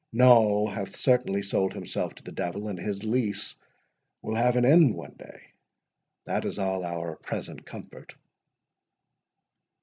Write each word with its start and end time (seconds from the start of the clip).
Noll 0.11 0.67
hath 0.67 0.95
certainly 0.95 1.43
sold 1.43 1.73
himself 1.73 2.15
to 2.15 2.23
the 2.23 2.31
devil, 2.31 2.67
and 2.69 2.79
his 2.79 3.03
lease 3.03 3.53
will 4.23 4.33
have 4.33 4.55
an 4.55 4.65
end 4.65 4.95
one 4.95 5.13
day—that 5.15 6.43
is 6.43 6.57
all 6.57 6.83
our 6.83 7.17
present 7.17 7.67
comfort." 7.67 8.15